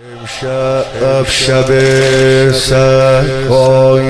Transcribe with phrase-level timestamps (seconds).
[0.00, 1.68] امشب شب
[2.52, 4.04] سکای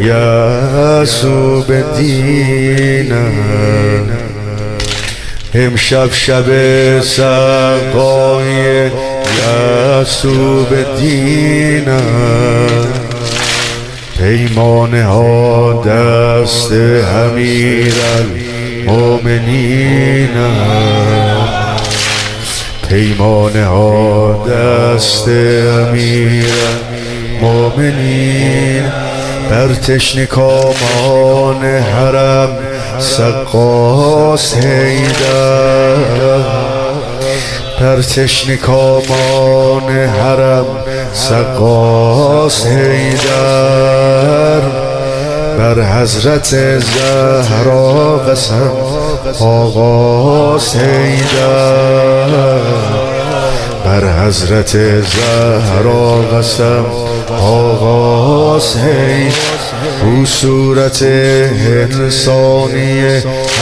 [0.00, 3.24] یسوب دینم
[5.54, 6.48] امشب شب
[7.00, 8.90] سقای
[9.38, 10.68] یسوب
[11.00, 12.86] دینم
[14.18, 17.94] پیمانه ها دست همیر
[18.86, 20.54] المومنینم
[22.88, 26.44] پیمانه ها دست امیر.
[27.44, 28.92] مومنین
[29.50, 32.48] بر تشنکامان حرم
[32.98, 35.96] سقاس هیدر
[37.80, 40.66] بر تشنکامان حرم
[41.12, 44.60] سقاس هیدر
[45.58, 48.93] بر حضرت زهرا قسم
[49.40, 50.76] آغاز.
[50.76, 52.28] هیدر
[53.84, 56.84] بر حضرت زهرا قسم
[57.30, 58.76] هیدر
[60.02, 63.02] او صورت انسانی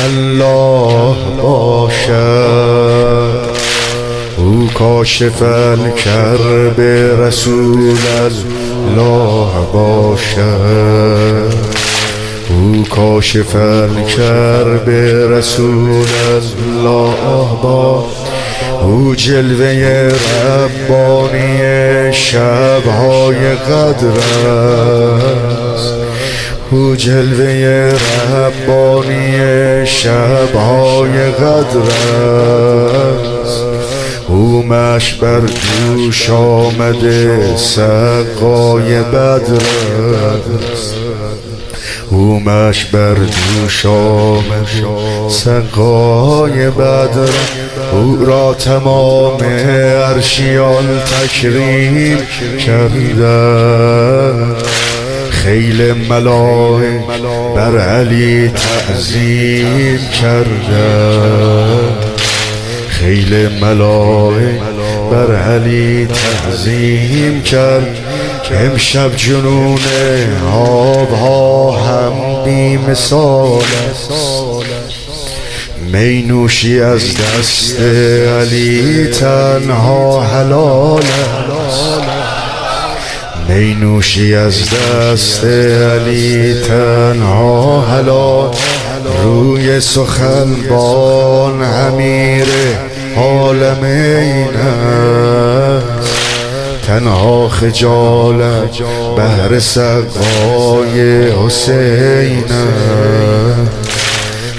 [0.05, 2.13] الله باشد.
[4.39, 6.81] او کاشف الکرب
[7.21, 11.62] رسول الله باشد.
[12.53, 14.89] او کاشف الکرب
[15.33, 18.05] رسول الله با
[18.83, 20.13] او جلوه
[20.47, 24.19] ربانی شبهای قدر
[25.75, 25.95] است.
[26.71, 27.93] او جلوه
[28.33, 31.79] ربانی شبهای قدر
[33.43, 33.63] است.
[34.29, 39.63] او مش بر دوش آمده سقای بدر
[40.73, 40.95] است.
[42.13, 44.69] اومش بر دوش آمد.
[45.29, 47.33] سقای بدر
[47.93, 52.19] او را تمام ارشیان تکریم
[52.67, 53.53] کرده
[55.31, 57.01] خیل ملائک
[57.57, 61.19] بر علی تعظیم کرده
[62.89, 64.61] خیل ملائک
[65.11, 67.99] بر علی تعظیم کرد.
[68.55, 69.79] امشب جنون
[70.53, 71.52] آبها
[72.89, 73.63] مثال
[75.93, 81.03] می نوشی از دست علی تنها حلال
[83.49, 88.51] می نوشی از دست علی تنها حلال
[89.23, 92.47] روی سخن بان امیر
[93.17, 93.85] عالم
[96.83, 98.83] تنها خجالت
[99.17, 102.45] بهر سقای حسین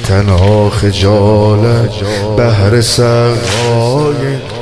[0.03, 1.91] تنها خجالت
[2.37, 4.52] بهر سقای